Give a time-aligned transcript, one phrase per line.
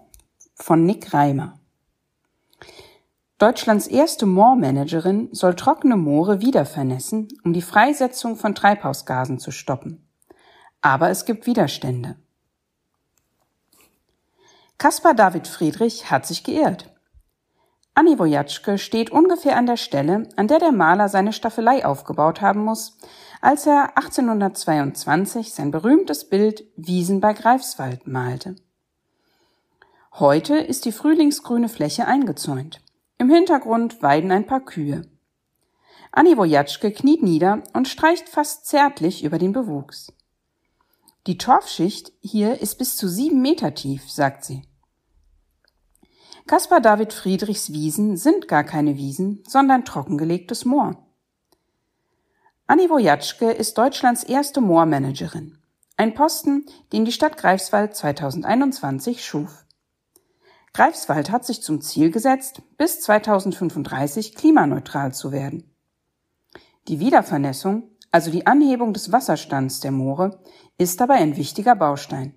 [0.56, 1.60] von Nick Reimer.
[3.38, 10.04] Deutschlands erste Moormanagerin soll trockene Moore wieder vernässen, um die Freisetzung von Treibhausgasen zu stoppen.
[10.82, 12.16] Aber es gibt Widerstände.
[14.80, 16.95] Caspar David Friedrich hat sich geirrt.
[17.98, 22.62] Anni Wojatschke steht ungefähr an der Stelle, an der der Maler seine Staffelei aufgebaut haben
[22.62, 22.98] muss,
[23.40, 28.58] als er 1822 sein berühmtes Bild Wiesen bei Greifswald malte.
[30.12, 32.82] Heute ist die frühlingsgrüne Fläche eingezäunt.
[33.18, 35.04] Im Hintergrund weiden ein paar Kühe.
[36.12, 40.12] Anni Wojatschke kniet nieder und streicht fast zärtlich über den Bewuchs.
[41.28, 44.64] Die Torfschicht hier ist bis zu sieben Meter tief, sagt sie.
[46.48, 51.04] Caspar David Friedrichs Wiesen sind gar keine Wiesen, sondern trockengelegtes Moor.
[52.68, 55.58] Anni Wojatschke ist Deutschlands erste Moormanagerin.
[55.98, 59.66] Ein Posten, den die Stadt Greifswald 2021 schuf.
[60.72, 65.76] Greifswald hat sich zum Ziel gesetzt, bis 2035 klimaneutral zu werden.
[66.88, 70.44] Die Wiedervernässung, also die Anhebung des Wasserstands der Moore,
[70.78, 72.36] ist dabei ein wichtiger Baustein.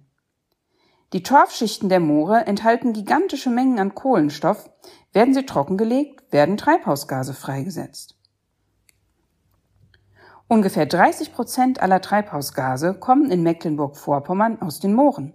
[1.14, 4.68] Die Torfschichten der Moore enthalten gigantische Mengen an Kohlenstoff.
[5.12, 8.18] Werden sie trockengelegt, werden Treibhausgase freigesetzt.
[10.48, 15.34] Ungefähr 30 Prozent aller Treibhausgase kommen in Mecklenburg-Vorpommern aus den Mooren.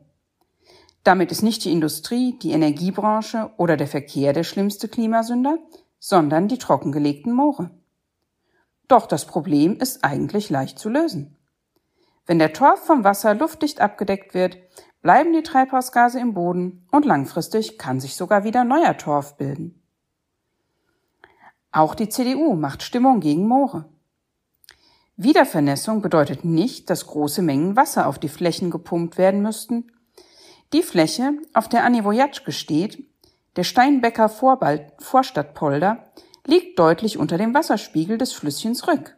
[1.03, 5.57] Damit ist nicht die Industrie, die Energiebranche oder der Verkehr der schlimmste Klimasünder,
[5.99, 7.71] sondern die trockengelegten Moore.
[8.87, 11.37] Doch das Problem ist eigentlich leicht zu lösen.
[12.25, 14.57] Wenn der Torf vom Wasser luftdicht abgedeckt wird,
[15.03, 19.83] bleiben die Treibhausgase im Boden und langfristig kann sich sogar wieder neuer Torf bilden.
[21.71, 23.85] Auch die CDU macht Stimmung gegen Moore.
[25.17, 29.91] Wiedervernässung bedeutet nicht, dass große Mengen Wasser auf die Flächen gepumpt werden müssten.
[30.71, 33.05] Die Fläche, auf der Anni Wojatschke steht,
[33.57, 36.11] der Steinbecker Vorstadtpolder,
[36.47, 39.17] liegt deutlich unter dem Wasserspiegel des Flüsschens Rück.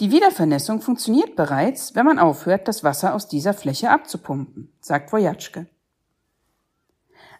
[0.00, 5.66] Die Wiedervernässung funktioniert bereits, wenn man aufhört, das Wasser aus dieser Fläche abzupumpen, sagt Wojatschke.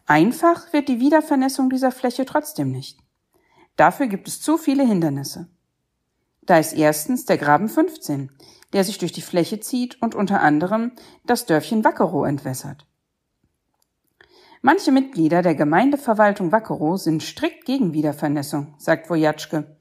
[0.04, 2.98] Einfach wird die Wiedervernässung dieser Fläche trotzdem nicht.
[3.76, 5.48] Dafür gibt es zu viele Hindernisse.
[6.42, 8.30] Da ist erstens der Graben 15,
[8.74, 10.92] der sich durch die Fläche zieht und unter anderem
[11.24, 12.86] das Dörfchen Wackerow entwässert.
[14.60, 19.79] Manche Mitglieder der Gemeindeverwaltung Wackerow sind strikt gegen Wiedervernässung, sagt Wojatschke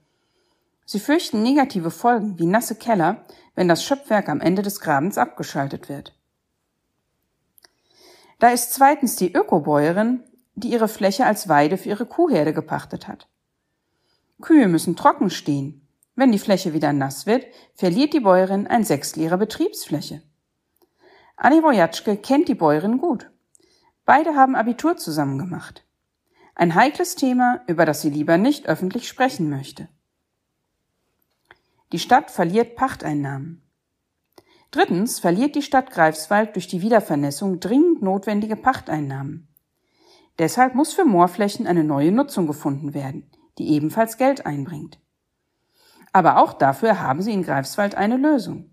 [0.92, 3.24] Sie fürchten negative Folgen wie nasse Keller,
[3.54, 6.18] wenn das Schöpfwerk am Ende des Grabens abgeschaltet wird.
[8.40, 10.24] Da ist zweitens die Ökobäuerin,
[10.56, 13.28] die ihre Fläche als Weide für ihre Kuhherde gepachtet hat.
[14.42, 15.88] Kühe müssen trocken stehen.
[16.16, 17.46] Wenn die Fläche wieder nass wird,
[17.76, 20.24] verliert die Bäuerin ein Sechstel ihrer Betriebsfläche.
[21.38, 23.30] Anni Wojatschke kennt die Bäuerin gut.
[24.06, 25.86] Beide haben Abitur zusammen gemacht.
[26.56, 29.88] Ein heikles Thema, über das sie lieber nicht öffentlich sprechen möchte.
[31.92, 33.64] Die Stadt verliert Pachteinnahmen.
[34.72, 39.48] Drittens verliert die Stadt Greifswald durch die Wiedervernässung dringend notwendige Pachteinnahmen.
[40.38, 45.00] Deshalb muss für Moorflächen eine neue Nutzung gefunden werden, die ebenfalls Geld einbringt.
[46.14, 48.70] Aber auch dafür haben sie in Greifswald eine Lösung.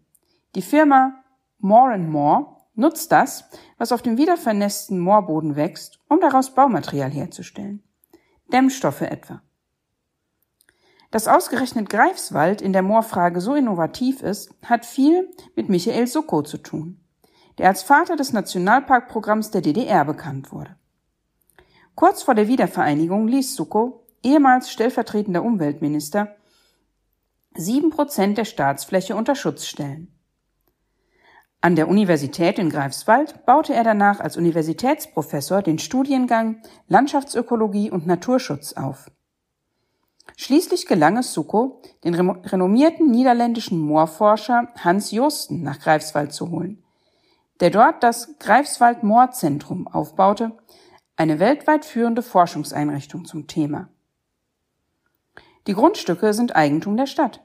[0.54, 1.24] Die Firma
[1.58, 7.82] More and More nutzt das, was auf dem wiedervernässten Moorboden wächst, um daraus Baumaterial herzustellen.
[8.52, 9.42] Dämmstoffe etwa.
[11.10, 16.58] Dass ausgerechnet Greifswald in der Moorfrage so innovativ ist, hat viel mit Michael Suckow zu
[16.58, 17.00] tun,
[17.58, 20.76] der als Vater des Nationalparkprogramms der DDR bekannt wurde.
[21.94, 26.36] Kurz vor der Wiedervereinigung ließ Suckow, ehemals stellvertretender Umweltminister,
[27.54, 30.12] sieben Prozent der Staatsfläche unter Schutz stellen.
[31.62, 38.74] An der Universität in Greifswald baute er danach als Universitätsprofessor den Studiengang Landschaftsökologie und Naturschutz
[38.74, 39.10] auf.
[40.38, 46.84] Schließlich gelang es Succo, den renommierten niederländischen Moorforscher Hans Josten nach Greifswald zu holen,
[47.60, 50.52] der dort das Greifswald Moorzentrum aufbaute,
[51.16, 53.88] eine weltweit führende Forschungseinrichtung zum Thema.
[55.66, 57.42] Die Grundstücke sind Eigentum der Stadt.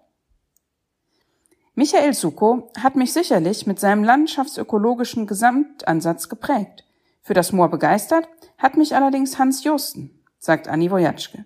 [1.73, 6.83] Michael Succo hat mich sicherlich mit seinem landschaftsökologischen Gesamtansatz geprägt.
[7.21, 8.27] Für das Moor begeistert
[8.57, 11.45] hat mich allerdings Hans Josten, sagt Anni Wojatschke.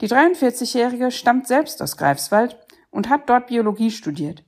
[0.00, 2.56] Die 43-Jährige stammt selbst aus Greifswald
[2.90, 4.44] und hat dort Biologie studiert.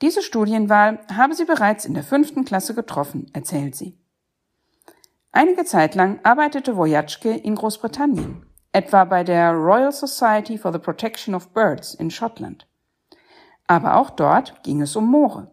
[0.00, 3.96] Diese Studienwahl habe sie bereits in der fünften Klasse getroffen, erzählt sie.
[5.30, 11.34] Einige Zeit lang arbeitete Wojatschke in Großbritannien, etwa bei der Royal Society for the Protection
[11.34, 12.66] of Birds in Schottland.
[13.68, 15.52] Aber auch dort ging es um Moore.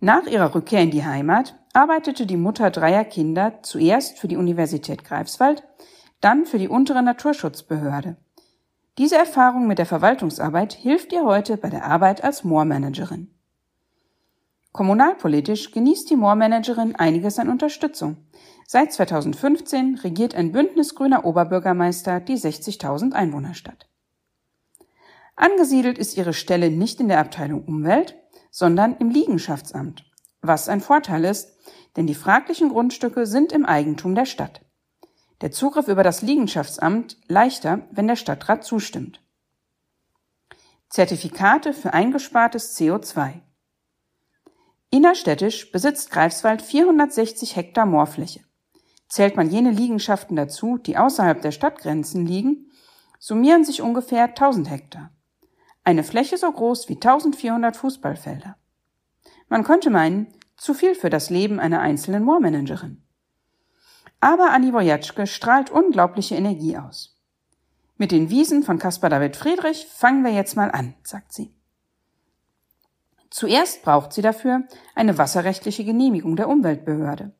[0.00, 5.04] Nach ihrer Rückkehr in die Heimat arbeitete die Mutter dreier Kinder zuerst für die Universität
[5.04, 5.62] Greifswald,
[6.20, 8.16] dann für die untere Naturschutzbehörde.
[8.98, 13.30] Diese Erfahrung mit der Verwaltungsarbeit hilft ihr heute bei der Arbeit als Moormanagerin.
[14.72, 18.18] Kommunalpolitisch genießt die Moormanagerin einiges an Unterstützung.
[18.66, 23.88] Seit 2015 regiert ein bündnisgrüner Oberbürgermeister die 60.000 Einwohnerstadt.
[25.34, 28.16] Angesiedelt ist ihre Stelle nicht in der Abteilung Umwelt,
[28.50, 30.04] sondern im Liegenschaftsamt,
[30.42, 31.56] was ein Vorteil ist,
[31.96, 34.65] denn die fraglichen Grundstücke sind im Eigentum der Stadt.
[35.42, 39.20] Der Zugriff über das Liegenschaftsamt leichter, wenn der Stadtrat zustimmt.
[40.88, 43.40] Zertifikate für eingespartes CO2.
[44.90, 48.40] Innerstädtisch besitzt Greifswald 460 Hektar Moorfläche.
[49.08, 52.70] Zählt man jene Liegenschaften dazu, die außerhalb der Stadtgrenzen liegen,
[53.18, 55.10] summieren sich ungefähr 1000 Hektar.
[55.84, 58.56] Eine Fläche so groß wie 1400 Fußballfelder.
[59.48, 63.05] Man könnte meinen, zu viel für das Leben einer einzelnen Moormanagerin.
[64.20, 67.16] Aber Annie Wojatschke strahlt unglaubliche Energie aus.
[67.98, 71.54] Mit den Wiesen von Caspar David Friedrich fangen wir jetzt mal an, sagt sie.
[73.30, 74.64] Zuerst braucht sie dafür
[74.94, 77.34] eine wasserrechtliche Genehmigung der Umweltbehörde,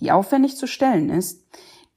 [0.00, 1.46] die aufwendig zu stellen ist,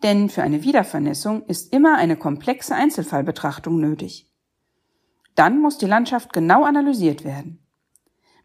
[0.04, 4.30] denn für eine Wiedervernässung ist immer eine komplexe Einzelfallbetrachtung nötig.
[5.36, 7.66] Dann muss die Landschaft genau analysiert werden.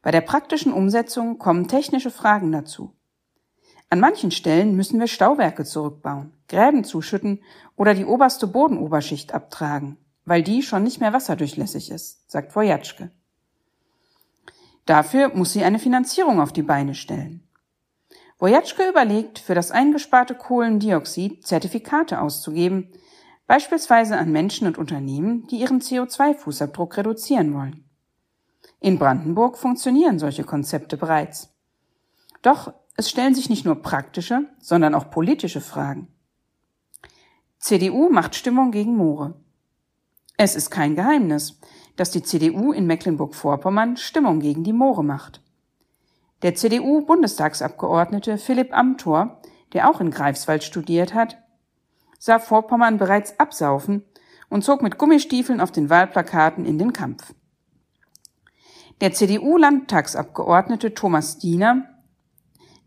[0.02, 2.96] Bei der praktischen Umsetzung kommen technische Fragen dazu.
[3.92, 7.42] An manchen Stellen müssen wir Stauwerke zurückbauen, Gräben zuschütten
[7.74, 13.10] oder die oberste Bodenoberschicht abtragen, weil die schon nicht mehr wasserdurchlässig ist, sagt Wojatschke.
[14.86, 17.42] Dafür muss sie eine Finanzierung auf die Beine stellen.
[18.38, 22.92] Wojatschke überlegt, für das eingesparte Kohlendioxid Zertifikate auszugeben,
[23.48, 27.84] beispielsweise an Menschen und Unternehmen, die ihren CO2-Fußabdruck reduzieren wollen.
[28.78, 31.52] In Brandenburg funktionieren solche Konzepte bereits.
[32.40, 36.08] Doch es stellen sich nicht nur praktische, sondern auch politische Fragen.
[37.58, 39.32] CDU macht Stimmung gegen Moore.
[40.36, 41.58] Es ist kein Geheimnis,
[41.96, 45.40] dass die CDU in Mecklenburg-Vorpommern Stimmung gegen die Moore macht.
[46.42, 49.40] Der CDU-Bundestagsabgeordnete Philipp Amthor,
[49.72, 51.38] der auch in Greifswald studiert hat,
[52.18, 54.04] sah Vorpommern bereits absaufen
[54.50, 57.32] und zog mit Gummistiefeln auf den Wahlplakaten in den Kampf.
[59.00, 61.89] Der CDU-Landtagsabgeordnete Thomas Diener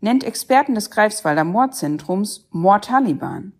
[0.04, 3.54] nennt Experten des Greifswalder Mordzentrums Mordtaliban.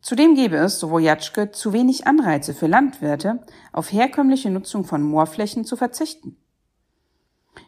[0.00, 5.66] Zudem gäbe es, so Wojatschke, zu wenig Anreize für Landwirte, auf herkömmliche Nutzung von Moorflächen
[5.66, 6.38] zu verzichten.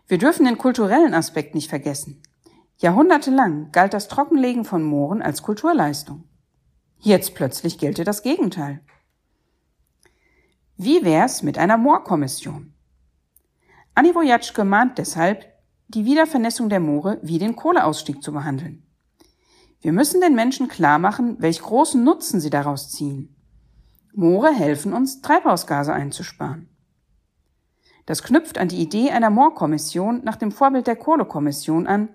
[0.06, 2.22] Wir dürfen den kulturellen Aspekt nicht vergessen.
[2.78, 6.24] Jahrhundertelang galt das Trockenlegen von Mooren als Kulturleistung.
[7.00, 8.80] Jetzt plötzlich gelte das Gegenteil.
[10.78, 12.72] Wie wär's mit einer Moorkommission?
[13.94, 15.59] Anni Wojatschke mahnt deshalb,
[15.94, 18.84] die Wiedervernässung der Moore wie den Kohleausstieg zu behandeln.
[19.80, 23.34] Wir müssen den Menschen klar machen, welch großen Nutzen sie daraus ziehen.
[24.14, 26.68] Moore helfen uns, Treibhausgase einzusparen.
[28.06, 32.08] Das knüpft an die Idee einer Moorkommission nach dem Vorbild der Kohlekommission an,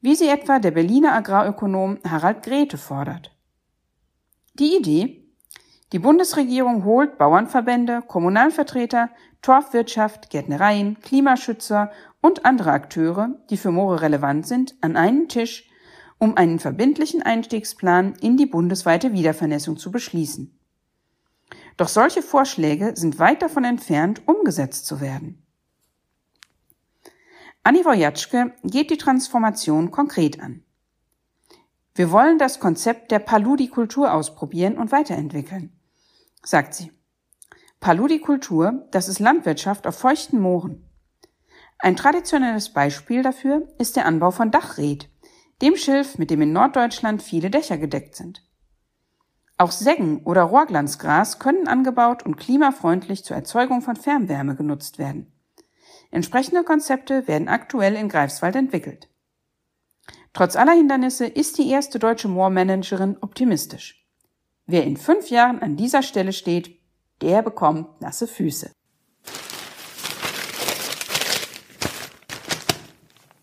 [0.00, 3.32] wie sie etwa der Berliner Agrarökonom Harald Grete fordert.
[4.54, 5.22] Die Idee?
[5.92, 9.10] Die Bundesregierung holt Bauernverbände, Kommunalvertreter,
[9.46, 15.70] Torfwirtschaft, Gärtnereien, Klimaschützer und andere Akteure, die für Moore relevant sind, an einen Tisch,
[16.18, 20.58] um einen verbindlichen Einstiegsplan in die bundesweite Wiedervernässung zu beschließen.
[21.76, 25.46] Doch solche Vorschläge sind weit davon entfernt, umgesetzt zu werden.
[27.62, 30.64] Anni Wojatschke geht die Transformation konkret an.
[31.94, 35.70] Wir wollen das Konzept der Paludikultur ausprobieren und weiterentwickeln,
[36.42, 36.95] sagt sie.
[37.80, 40.88] Paludikultur, das ist Landwirtschaft auf feuchten Mooren.
[41.78, 45.10] Ein traditionelles Beispiel dafür ist der Anbau von Dachred,
[45.62, 48.42] dem Schilf, mit dem in Norddeutschland viele Dächer gedeckt sind.
[49.58, 55.32] Auch Seggen oder Rohrglanzgras können angebaut und klimafreundlich zur Erzeugung von Fernwärme genutzt werden.
[56.10, 59.08] Entsprechende Konzepte werden aktuell in Greifswald entwickelt.
[60.32, 64.06] Trotz aller Hindernisse ist die erste deutsche Moormanagerin optimistisch.
[64.66, 66.75] Wer in fünf Jahren an dieser Stelle steht,
[67.22, 68.75] der bekommt nasse Füße.